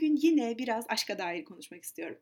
yine 0.00 0.58
biraz 0.58 0.84
aşka 0.88 1.18
dair 1.18 1.44
konuşmak 1.44 1.84
istiyorum. 1.84 2.18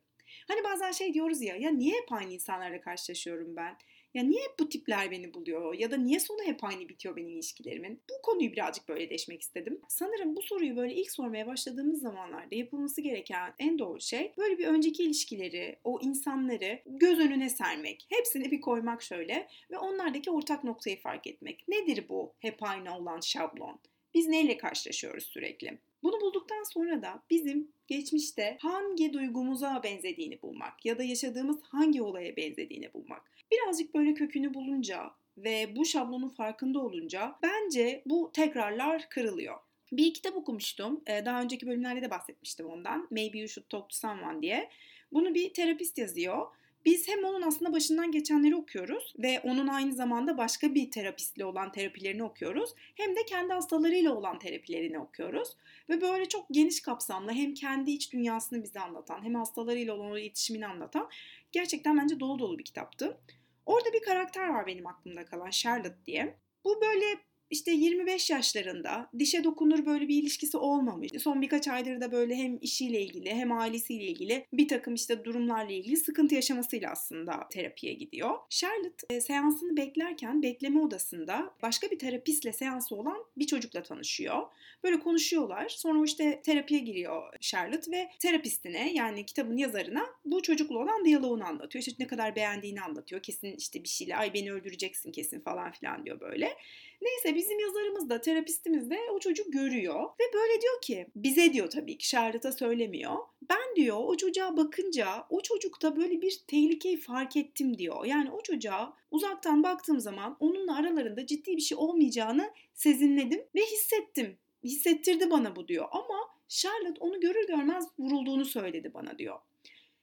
Hani 0.49 0.65
bazen 0.65 0.91
şey 0.91 1.15
diyoruz 1.15 1.43
ya, 1.43 1.57
ya 1.57 1.71
niye 1.71 1.95
hep 1.95 2.13
aynı 2.13 2.33
insanlarla 2.33 2.81
karşılaşıyorum 2.81 3.57
ben? 3.57 3.77
Ya 4.15 4.23
niye 4.23 4.43
hep 4.43 4.59
bu 4.59 4.69
tipler 4.69 5.11
beni 5.11 5.35
buluyor? 5.35 5.75
Ya 5.75 5.91
da 5.91 5.97
niye 5.97 6.21
sonu 6.21 6.43
hep 6.45 6.65
aynı 6.65 6.89
bitiyor 6.89 7.17
benim 7.17 7.29
ilişkilerimin? 7.29 8.03
Bu 8.11 8.23
konuyu 8.23 8.53
birazcık 8.53 8.89
böyle 8.89 9.11
deşmek 9.11 9.43
istedim. 9.43 9.81
Sanırım 9.89 10.37
bu 10.37 10.43
soruyu 10.43 10.77
böyle 10.77 10.95
ilk 10.95 11.11
sormaya 11.11 11.47
başladığımız 11.47 12.01
zamanlarda 12.01 12.55
yapılması 12.55 13.01
gereken 13.01 13.55
en 13.59 13.79
doğru 13.79 14.01
şey 14.01 14.33
böyle 14.39 14.59
bir 14.59 14.67
önceki 14.67 15.03
ilişkileri, 15.03 15.79
o 15.85 16.01
insanları 16.03 16.83
göz 16.87 17.19
önüne 17.19 17.49
sermek. 17.49 18.07
Hepsini 18.11 18.51
bir 18.51 18.61
koymak 18.61 19.03
şöyle 19.03 19.49
ve 19.71 19.79
onlardaki 19.79 20.31
ortak 20.31 20.65
noktayı 20.65 21.01
fark 21.01 21.27
etmek. 21.27 21.69
Nedir 21.69 22.09
bu 22.09 22.35
hep 22.39 22.63
aynı 22.63 22.97
olan 22.99 23.21
şablon? 23.21 23.81
Biz 24.17 24.29
neyle 24.29 24.57
karşılaşıyoruz 24.57 25.25
sürekli? 25.25 25.79
Bunu 26.03 26.21
bulduktan 26.21 26.63
sonra 26.63 27.03
da 27.03 27.23
bizim 27.31 27.73
geçmişte 27.87 28.59
hangi 28.61 29.13
duygumuza 29.13 29.81
benzediğini 29.85 30.43
bulmak 30.43 30.87
ya 30.87 30.99
da 30.99 31.03
yaşadığımız 31.03 31.63
hangi 31.63 32.03
olaya 32.03 32.37
benzediğini 32.37 32.93
bulmak. 32.95 33.23
Birazcık 33.53 33.95
böyle 33.95 34.15
kökünü 34.15 34.55
bulunca 34.55 35.11
ve 35.37 35.77
bu 35.77 35.85
şablonun 35.85 36.29
farkında 36.29 36.79
olunca 36.79 37.37
bence 37.43 38.03
bu 38.07 38.31
tekrarlar 38.33 39.09
kırılıyor. 39.09 39.59
Bir 39.93 40.15
kitap 40.15 40.37
okumuştum. 40.37 41.01
Ee, 41.07 41.25
daha 41.25 41.43
önceki 41.43 41.67
bölümlerde 41.67 42.03
de 42.03 42.11
bahsetmiştim 42.11 42.67
ondan. 42.67 43.09
Maybe 43.11 43.39
You 43.39 43.49
Should 43.49 43.69
Talk 43.69 43.91
to 43.91 43.97
Someone 43.97 44.43
diye. 44.43 44.71
Bunu 45.13 45.35
bir 45.35 45.53
terapist 45.53 45.99
yazıyor 45.99 46.47
biz 46.87 47.09
hem 47.09 47.25
onun 47.25 47.43
aslında 47.43 47.73
başından 47.73 48.11
geçenleri 48.11 48.57
okuyoruz 48.57 49.15
ve 49.19 49.41
onun 49.41 49.69
aynı 49.69 49.93
zamanda 49.93 50.39
başka 50.39 50.75
bir 50.75 50.91
terapistle 50.91 51.45
olan 51.45 51.73
terapilerini 51.73 52.23
okuyoruz. 52.23 52.71
Hem 52.95 53.17
de 53.17 53.25
kendi 53.25 53.53
hastalarıyla 53.53 54.15
olan 54.15 54.39
terapilerini 54.39 54.99
okuyoruz. 54.99 55.57
Ve 55.89 56.01
böyle 56.01 56.29
çok 56.29 56.47
geniş 56.51 56.81
kapsamlı 56.83 57.33
hem 57.33 57.55
kendi 57.55 57.91
iç 57.91 58.13
dünyasını 58.13 58.63
bize 58.63 58.81
anlatan 58.81 59.25
hem 59.25 59.35
hastalarıyla 59.35 59.95
olan 59.95 60.17
iletişimini 60.17 60.67
anlatan 60.67 61.09
gerçekten 61.53 61.99
bence 61.99 62.21
dolu 62.21 62.39
dolu 62.39 62.59
bir 62.59 62.65
kitaptı. 62.65 63.21
Orada 63.67 63.93
bir 63.93 64.03
karakter 64.03 64.49
var 64.49 64.67
benim 64.67 64.87
aklımda 64.87 65.25
kalan 65.25 65.51
Charlotte 65.51 66.05
diye. 66.07 66.37
Bu 66.65 66.81
böyle 66.81 67.05
işte 67.51 67.71
25 67.71 68.31
yaşlarında 68.31 69.11
dişe 69.19 69.45
dokunur 69.45 69.87
böyle 69.87 70.09
bir 70.09 70.23
ilişkisi 70.23 70.57
olmamış. 70.57 71.13
Son 71.19 71.43
birkaç 71.43 71.69
aydır 71.69 72.01
da 72.01 72.13
böyle 72.13 72.35
hem 72.35 72.59
işiyle 72.61 73.03
ilgili 73.03 73.35
hem 73.35 73.53
ailesiyle 73.53 74.05
ilgili 74.05 74.47
bir 74.53 74.69
takım 74.69 74.95
işte 74.95 75.25
durumlarla 75.25 75.73
ilgili 75.73 75.97
sıkıntı 75.97 76.35
yaşamasıyla 76.35 76.91
aslında 76.91 77.49
terapiye 77.51 77.93
gidiyor. 77.93 78.31
Charlotte 78.51 79.15
e, 79.15 79.21
seansını 79.21 79.77
beklerken 79.77 80.43
bekleme 80.43 80.81
odasında 80.81 81.55
başka 81.63 81.91
bir 81.91 81.99
terapistle 81.99 82.53
seansı 82.53 82.97
olan 82.97 83.25
bir 83.37 83.47
çocukla 83.47 83.83
tanışıyor. 83.83 84.43
Böyle 84.85 85.01
konuşuyorlar. 85.01 85.69
Sonra 85.69 86.05
işte 86.05 86.43
terapiye 86.45 86.81
giriyor 86.81 87.23
Charlotte 87.41 87.91
ve 87.93 88.11
terapistine 88.19 88.93
yani 88.93 89.27
kitabın 89.27 89.57
yazarına 89.57 90.07
bu 90.25 90.43
çocukla 90.43 90.79
olan 90.79 91.05
diyaloğunu 91.05 91.45
anlatıyor. 91.45 91.85
İşte 91.85 92.05
ne 92.05 92.07
kadar 92.07 92.37
beğendiğini 92.37 92.83
anlatıyor. 92.83 93.23
Kesin 93.23 93.57
işte 93.57 93.83
bir 93.83 93.89
şeyle 93.89 94.17
ay 94.17 94.35
beni 94.35 94.53
öldüreceksin 94.53 95.13
kesin 95.13 95.41
falan 95.41 95.73
filan 95.73 96.05
diyor 96.05 96.21
böyle. 96.21 96.57
Neyse 97.03 97.35
bizim 97.37 97.59
yazarımız 97.59 98.09
da 98.11 98.21
terapistimiz 98.21 98.91
de 98.91 98.99
o 99.13 99.19
çocuk 99.19 99.53
görüyor 99.53 100.05
ve 100.05 100.25
böyle 100.35 100.61
diyor 100.61 100.81
ki 100.83 101.07
bize 101.17 101.53
diyor 101.53 101.71
tabii 101.71 101.99
ki 101.99 102.09
Charlotte'a 102.09 102.53
söylemiyor. 102.53 103.17
Ben 103.51 103.77
diyor 103.77 103.97
o 104.01 104.17
çocuğa 104.17 104.57
bakınca 104.57 105.27
o 105.31 105.41
çocukta 105.41 105.97
böyle 105.97 106.23
bir 106.23 106.41
tehlikeyi 106.47 106.97
fark 106.97 107.37
ettim 107.37 107.79
diyor. 107.79 108.05
Yani 108.05 108.31
o 108.31 108.43
çocuğa 108.43 108.97
uzaktan 109.11 109.63
baktığım 109.63 110.01
zaman 110.01 110.37
onunla 110.41 110.77
aralarında 110.77 111.27
ciddi 111.27 111.57
bir 111.57 111.63
şey 111.63 111.79
olmayacağını 111.79 112.51
sezinledim 112.75 113.45
ve 113.55 113.61
hissettim. 113.61 114.39
Hissettirdi 114.65 115.31
bana 115.31 115.57
bu 115.57 115.69
diyor 115.69 115.89
ama 115.93 116.19
Charlotte 116.49 117.01
onu 117.01 117.21
görür 117.21 117.47
görmez 117.47 117.85
vurulduğunu 117.99 118.45
söyledi 118.45 118.95
bana 118.95 119.19
diyor. 119.19 119.39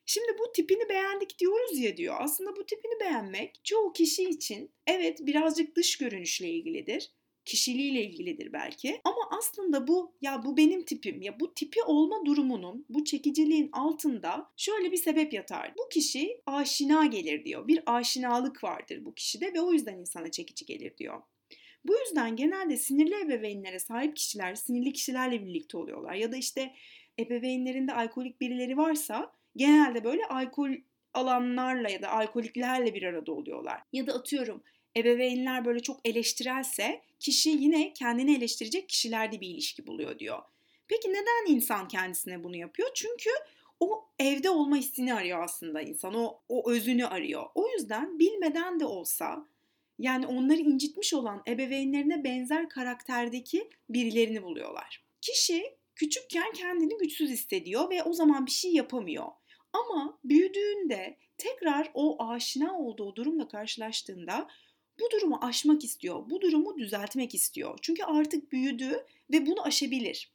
Şimdi 0.05 0.37
bu 0.39 0.51
tipini 0.51 0.89
beğendik 0.89 1.39
diyoruz 1.39 1.79
ya 1.79 1.97
diyor. 1.97 2.15
Aslında 2.19 2.55
bu 2.55 2.65
tipini 2.65 2.99
beğenmek 2.99 3.59
çoğu 3.63 3.93
kişi 3.93 4.23
için 4.23 4.71
evet 4.87 5.19
birazcık 5.21 5.75
dış 5.75 5.97
görünüşle 5.97 6.49
ilgilidir 6.49 7.11
kişiliğiyle 7.45 8.03
ilgilidir 8.03 8.53
belki. 8.53 9.01
Ama 9.03 9.29
aslında 9.39 9.87
bu 9.87 10.15
ya 10.21 10.43
bu 10.45 10.57
benim 10.57 10.85
tipim 10.85 11.21
ya 11.21 11.39
bu 11.39 11.53
tipi 11.53 11.83
olma 11.83 12.25
durumunun 12.25 12.85
bu 12.89 13.03
çekiciliğin 13.03 13.69
altında 13.71 14.51
şöyle 14.57 14.91
bir 14.91 14.97
sebep 14.97 15.33
yatar. 15.33 15.73
Bu 15.77 15.89
kişi 15.89 16.41
aşina 16.45 17.05
gelir 17.05 17.45
diyor. 17.45 17.67
Bir 17.67 17.83
aşinalık 17.85 18.63
vardır 18.63 19.05
bu 19.05 19.13
kişide 19.13 19.53
ve 19.53 19.61
o 19.61 19.73
yüzden 19.73 19.97
insana 19.97 20.31
çekici 20.31 20.65
gelir 20.65 20.97
diyor. 20.97 21.21
Bu 21.85 21.95
yüzden 21.97 22.35
genelde 22.35 22.77
sinirli 22.77 23.21
ebeveynlere 23.21 23.79
sahip 23.79 24.15
kişiler 24.15 24.55
sinirli 24.55 24.93
kişilerle 24.93 25.45
birlikte 25.45 25.77
oluyorlar. 25.77 26.13
Ya 26.13 26.31
da 26.31 26.37
işte 26.37 26.73
ebeveynlerinde 27.19 27.93
alkolik 27.93 28.41
birileri 28.41 28.77
varsa 28.77 29.33
genelde 29.55 30.03
böyle 30.03 30.25
alkol 30.25 30.71
alanlarla 31.13 31.89
ya 31.89 32.01
da 32.01 32.09
alkoliklerle 32.09 32.93
bir 32.93 33.03
arada 33.03 33.31
oluyorlar. 33.31 33.81
Ya 33.93 34.07
da 34.07 34.13
atıyorum 34.13 34.63
ebeveynler 34.97 35.65
böyle 35.65 35.79
çok 35.79 35.99
eleştirelse 36.05 37.01
kişi 37.19 37.49
yine 37.49 37.93
kendini 37.93 38.35
eleştirecek 38.37 38.89
kişilerde 38.89 39.41
bir 39.41 39.47
ilişki 39.47 39.87
buluyor 39.87 40.19
diyor. 40.19 40.39
Peki 40.87 41.09
neden 41.09 41.55
insan 41.55 41.87
kendisine 41.87 42.43
bunu 42.43 42.55
yapıyor? 42.55 42.89
Çünkü 42.93 43.29
o 43.79 44.09
evde 44.19 44.49
olma 44.49 44.75
hissini 44.75 45.13
arıyor 45.13 45.43
aslında 45.43 45.81
insan. 45.81 46.13
O, 46.13 46.39
o 46.49 46.71
özünü 46.71 47.05
arıyor. 47.05 47.43
O 47.55 47.69
yüzden 47.69 48.19
bilmeden 48.19 48.79
de 48.79 48.85
olsa 48.85 49.47
yani 49.99 50.27
onları 50.27 50.59
incitmiş 50.59 51.13
olan 51.13 51.43
ebeveynlerine 51.47 52.23
benzer 52.23 52.69
karakterdeki 52.69 53.69
birilerini 53.89 54.43
buluyorlar. 54.43 55.03
Kişi 55.21 55.63
küçükken 55.95 56.53
kendini 56.53 56.97
güçsüz 56.97 57.29
hissediyor 57.29 57.89
ve 57.89 58.03
o 58.03 58.13
zaman 58.13 58.45
bir 58.45 58.51
şey 58.51 58.73
yapamıyor. 58.73 59.27
Ama 59.73 60.19
büyüdüğünde 60.23 61.17
tekrar 61.37 61.91
o 61.93 62.23
aşina 62.29 62.79
olduğu 62.79 63.15
durumla 63.15 63.47
karşılaştığında 63.47 64.47
bu 64.99 65.11
durumu 65.11 65.39
aşmak 65.41 65.83
istiyor. 65.83 66.29
Bu 66.29 66.41
durumu 66.41 66.77
düzeltmek 66.77 67.35
istiyor. 67.35 67.79
Çünkü 67.81 68.03
artık 68.03 68.51
büyüdü 68.51 69.05
ve 69.31 69.45
bunu 69.45 69.65
aşabilir. 69.65 70.31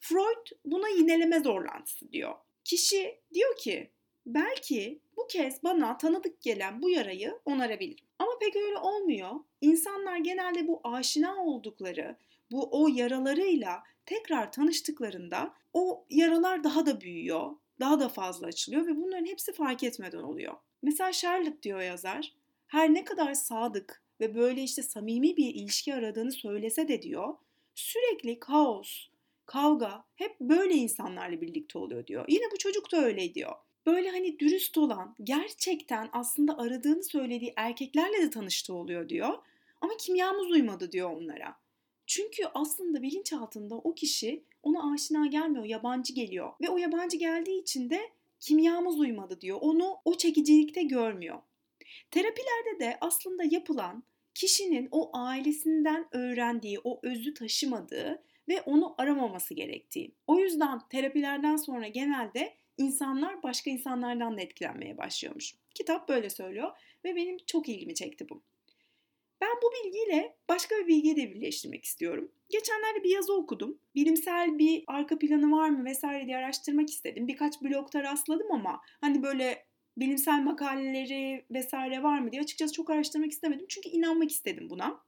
Freud 0.00 0.46
buna 0.64 0.88
yineleme 0.88 1.40
zorlantısı 1.40 2.12
diyor. 2.12 2.34
Kişi 2.64 3.18
diyor 3.34 3.56
ki 3.56 3.90
belki 4.26 5.00
bu 5.16 5.26
kez 5.26 5.62
bana 5.62 5.98
tanıdık 5.98 6.42
gelen 6.42 6.82
bu 6.82 6.90
yarayı 6.90 7.38
onarabilirim. 7.44 8.04
Ama 8.18 8.32
pek 8.40 8.56
öyle 8.56 8.78
olmuyor. 8.78 9.30
İnsanlar 9.60 10.16
genelde 10.16 10.68
bu 10.68 10.80
aşina 10.84 11.44
oldukları, 11.44 12.16
bu 12.50 12.68
o 12.82 12.88
yaralarıyla 12.88 13.82
tekrar 14.06 14.52
tanıştıklarında 14.52 15.54
o 15.72 16.04
yaralar 16.10 16.64
daha 16.64 16.86
da 16.86 17.00
büyüyor, 17.00 17.50
daha 17.80 18.00
da 18.00 18.08
fazla 18.08 18.46
açılıyor 18.46 18.86
ve 18.86 18.96
bunların 18.96 19.26
hepsi 19.26 19.52
fark 19.52 19.82
etmeden 19.82 20.22
oluyor. 20.22 20.54
Mesela 20.82 21.12
Charlotte 21.12 21.62
diyor 21.62 21.80
yazar, 21.80 22.32
her 22.66 22.94
ne 22.94 23.04
kadar 23.04 23.34
sadık 23.34 24.02
ve 24.20 24.34
böyle 24.34 24.62
işte 24.62 24.82
samimi 24.82 25.36
bir 25.36 25.54
ilişki 25.54 25.94
aradığını 25.94 26.32
söylese 26.32 26.88
de 26.88 27.02
diyor, 27.02 27.34
sürekli 27.74 28.40
kaos, 28.40 29.08
kavga 29.46 30.04
hep 30.16 30.40
böyle 30.40 30.74
insanlarla 30.74 31.40
birlikte 31.40 31.78
oluyor 31.78 32.06
diyor. 32.06 32.24
Yine 32.28 32.44
bu 32.52 32.58
çocuk 32.58 32.92
da 32.92 32.96
öyle 32.96 33.34
diyor. 33.34 33.52
Böyle 33.86 34.10
hani 34.10 34.38
dürüst 34.38 34.78
olan, 34.78 35.16
gerçekten 35.24 36.08
aslında 36.12 36.58
aradığını 36.58 37.04
söylediği 37.04 37.52
erkeklerle 37.56 38.22
de 38.22 38.30
tanıştığı 38.30 38.74
oluyor 38.74 39.08
diyor. 39.08 39.38
Ama 39.80 39.96
kimyamız 39.96 40.50
uymadı 40.50 40.92
diyor 40.92 41.10
onlara. 41.10 41.56
Çünkü 42.06 42.42
aslında 42.54 43.02
bilinçaltında 43.02 43.74
o 43.74 43.94
kişi 43.94 44.44
ona 44.62 44.92
aşina 44.92 45.26
gelmiyor, 45.26 45.64
yabancı 45.64 46.14
geliyor. 46.14 46.52
Ve 46.60 46.68
o 46.68 46.76
yabancı 46.76 47.16
geldiği 47.16 47.60
için 47.60 47.90
de 47.90 48.00
kimyamız 48.40 48.98
uymadı 48.98 49.40
diyor. 49.40 49.58
Onu 49.60 49.96
o 50.04 50.16
çekicilikte 50.16 50.82
görmüyor. 50.82 51.38
Terapilerde 52.10 52.80
de 52.80 52.98
aslında 53.00 53.42
yapılan 53.50 54.04
kişinin 54.34 54.88
o 54.90 55.10
ailesinden 55.12 56.08
öğrendiği, 56.12 56.78
o 56.84 57.00
özü 57.02 57.34
taşımadığı 57.34 58.22
ve 58.48 58.60
onu 58.60 58.94
aramaması 58.98 59.54
gerektiği. 59.54 60.14
O 60.26 60.38
yüzden 60.38 60.80
terapilerden 60.88 61.56
sonra 61.56 61.88
genelde 61.88 62.54
insanlar 62.78 63.42
başka 63.42 63.70
insanlardan 63.70 64.36
da 64.36 64.40
etkilenmeye 64.40 64.98
başlıyormuş. 64.98 65.54
Kitap 65.74 66.08
böyle 66.08 66.30
söylüyor 66.30 66.70
ve 67.04 67.16
benim 67.16 67.36
çok 67.46 67.68
ilgimi 67.68 67.94
çekti 67.94 68.28
bu. 68.28 68.42
Ben 69.40 69.50
bu 69.62 69.70
bilgiyle 69.72 70.36
başka 70.48 70.74
bir 70.74 70.86
bilgiyi 70.86 71.16
de 71.16 71.34
birleştirmek 71.34 71.84
istiyorum. 71.84 72.32
Geçenlerde 72.48 73.04
bir 73.04 73.10
yazı 73.10 73.34
okudum. 73.34 73.78
Bilimsel 73.94 74.58
bir 74.58 74.84
arka 74.86 75.18
planı 75.18 75.52
var 75.56 75.68
mı 75.68 75.84
vesaire 75.84 76.26
diye 76.26 76.36
araştırmak 76.36 76.90
istedim. 76.90 77.28
Birkaç 77.28 77.62
blogda 77.62 78.02
rastladım 78.02 78.52
ama 78.52 78.80
hani 79.00 79.22
böyle 79.22 79.66
bilimsel 79.96 80.42
makaleleri 80.42 81.44
vesaire 81.50 82.02
var 82.02 82.18
mı 82.18 82.32
diye 82.32 82.42
açıkçası 82.42 82.72
çok 82.72 82.90
araştırmak 82.90 83.32
istemedim. 83.32 83.66
Çünkü 83.68 83.88
inanmak 83.88 84.30
istedim 84.30 84.70
buna. 84.70 85.00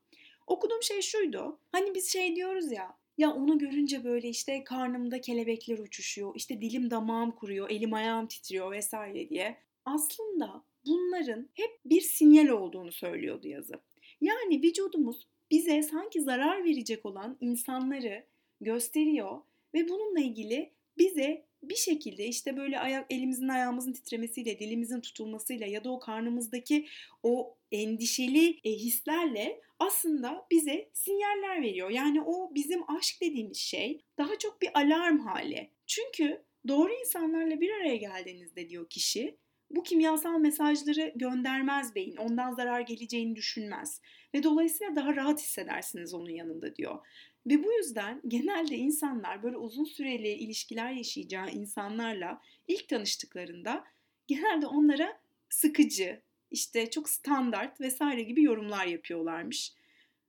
Okuduğum 0.46 0.82
şey 0.82 1.02
şuydu. 1.02 1.60
Hani 1.72 1.94
biz 1.94 2.12
şey 2.12 2.36
diyoruz 2.36 2.72
ya 2.72 2.96
ya 3.18 3.30
onu 3.30 3.58
görünce 3.58 4.04
böyle 4.04 4.28
işte 4.28 4.64
karnımda 4.64 5.20
kelebekler 5.20 5.78
uçuşuyor, 5.78 6.32
işte 6.36 6.60
dilim 6.60 6.90
damağım 6.90 7.30
kuruyor, 7.30 7.70
elim 7.70 7.94
ayağım 7.94 8.26
titriyor 8.26 8.72
vesaire 8.72 9.28
diye. 9.28 9.56
Aslında 9.84 10.64
bunların 10.86 11.48
hep 11.54 11.70
bir 11.84 12.00
sinyal 12.00 12.48
olduğunu 12.48 12.92
söylüyordu 12.92 13.48
yazı. 13.48 13.74
Yani 14.20 14.62
vücudumuz 14.62 15.28
bize 15.50 15.82
sanki 15.82 16.22
zarar 16.22 16.64
verecek 16.64 17.06
olan 17.06 17.36
insanları 17.40 18.26
gösteriyor 18.60 19.40
ve 19.74 19.88
bununla 19.88 20.20
ilgili 20.20 20.72
bize 20.98 21.46
bir 21.62 21.74
şekilde 21.76 22.26
işte 22.26 22.56
böyle 22.56 22.80
ayak 22.80 23.06
elimizin 23.10 23.48
ayağımızın 23.48 23.92
titremesiyle, 23.92 24.58
dilimizin 24.58 25.00
tutulmasıyla 25.00 25.66
ya 25.66 25.84
da 25.84 25.90
o 25.90 25.98
karnımızdaki 25.98 26.86
o 27.22 27.56
endişeli 27.72 28.60
e, 28.64 28.70
hislerle 28.72 29.60
aslında 29.78 30.46
bize 30.50 30.90
sinyaller 30.92 31.62
veriyor. 31.62 31.90
Yani 31.90 32.22
o 32.22 32.54
bizim 32.54 32.90
aşk 32.90 33.20
dediğimiz 33.20 33.56
şey 33.56 34.00
daha 34.18 34.38
çok 34.38 34.62
bir 34.62 34.78
alarm 34.78 35.18
hali. 35.18 35.70
Çünkü 35.86 36.44
doğru 36.68 36.92
insanlarla 36.92 37.60
bir 37.60 37.70
araya 37.70 37.96
geldiğinizde 37.96 38.68
diyor 38.68 38.88
kişi 38.88 39.38
bu 39.70 39.82
kimyasal 39.82 40.38
mesajları 40.38 41.12
göndermez 41.16 41.94
beyin. 41.94 42.16
Ondan 42.16 42.52
zarar 42.52 42.80
geleceğini 42.80 43.36
düşünmez. 43.36 44.00
Ve 44.34 44.42
dolayısıyla 44.42 44.96
daha 44.96 45.16
rahat 45.16 45.40
hissedersiniz 45.40 46.14
onun 46.14 46.30
yanında 46.30 46.76
diyor. 46.76 47.06
Ve 47.46 47.64
bu 47.64 47.72
yüzden 47.72 48.20
genelde 48.28 48.76
insanlar 48.76 49.43
böyle 49.43 49.56
uzun 49.56 49.84
süreli 49.84 50.28
ilişkiler 50.28 50.93
yaşayacağı 50.93 51.50
insanlarla 51.50 52.40
ilk 52.69 52.88
tanıştıklarında 52.88 53.84
genelde 54.26 54.66
onlara 54.66 55.20
sıkıcı, 55.48 56.22
işte 56.50 56.90
çok 56.90 57.08
standart 57.08 57.81
vesaire 57.81 58.22
gibi 58.22 58.43
yorumlar 58.43 58.87
yapıyorlarmış. 58.87 59.72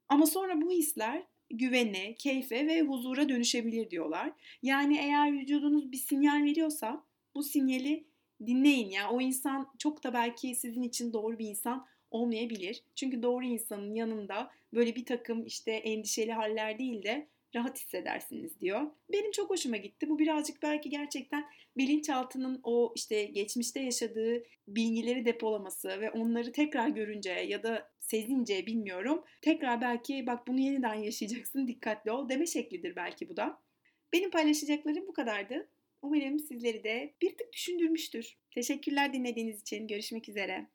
Ama 0.10 0.26
sonra 0.26 0.62
bu 0.62 0.72
hisler 0.72 1.24
güvene, 1.50 2.16
keyfe 2.16 2.68
ve 2.68 2.82
huzura 2.82 3.30
dönüşebilir 3.30 3.90
diyorlar. 3.90 4.34
Yani 4.62 4.98
eğer 4.98 5.34
vücudunuz 5.34 5.92
bir 5.92 5.98
sinyal 5.98 6.44
veriyorsa 6.44 7.06
bu 7.36 7.44
sinyali 7.44 8.08
dinleyin 8.46 8.90
ya. 8.90 9.10
O 9.10 9.22
insan 9.22 9.68
çok 9.78 10.04
da 10.04 10.14
belki 10.14 10.56
sizin 10.56 10.82
için 10.82 11.14
doğru 11.14 11.40
bir 11.40 11.46
insan 11.46 11.88
olmayabilir. 12.12 12.84
Çünkü 12.96 13.24
doğru 13.24 13.46
insanın 13.46 13.94
yanında 13.94 14.52
böyle 14.74 14.96
bir 14.96 15.06
takım 15.06 15.46
işte 15.46 15.72
endişeli 15.72 16.32
haller 16.32 16.80
değil 16.80 17.04
de 17.04 17.28
rahat 17.56 17.80
hissedersiniz 17.80 18.60
diyor. 18.60 18.82
Benim 19.12 19.32
çok 19.32 19.50
hoşuma 19.50 19.78
gitti. 19.78 20.10
Bu 20.10 20.20
birazcık 20.20 20.64
belki 20.64 20.90
gerçekten 20.90 21.46
bilinçaltının 21.78 22.60
o 22.64 22.94
işte 22.96 23.26
geçmişte 23.26 23.80
yaşadığı 23.80 24.44
bilgileri 24.68 25.26
depolaması 25.26 25.88
ve 25.88 26.12
onları 26.12 26.52
tekrar 26.52 26.88
görünce 26.88 27.32
ya 27.32 27.64
da 27.64 27.90
sezince 28.00 28.66
bilmiyorum. 28.66 29.24
Tekrar 29.42 29.82
belki 29.82 30.28
bak 30.28 30.48
bunu 30.48 30.60
yeniden 30.60 30.94
yaşayacaksın 30.94 31.68
dikkatli 31.68 32.12
ol 32.12 32.30
deme 32.30 32.46
şeklidir 32.46 32.96
belki 32.96 33.30
bu 33.30 33.38
da. 33.38 33.60
Benim 34.14 34.32
paylaşacaklarım 34.32 35.08
bu 35.08 35.14
kadardı. 35.14 35.70
Umarım 36.02 36.40
sizleri 36.40 36.84
de 36.84 37.14
bir 37.22 37.38
tık 37.38 37.54
düşündürmüştür. 37.54 38.38
Teşekkürler 38.52 39.14
dinlediğiniz 39.14 39.62
için. 39.62 39.88
Görüşmek 39.88 40.30
üzere. 40.30 40.66